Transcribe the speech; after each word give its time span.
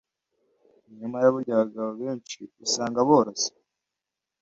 Nyamara 0.97 1.27
burya 1.33 1.51
abagabo 1.55 1.91
benshi 2.01 2.39
usanga 2.65 2.99
boroshye 3.07 3.51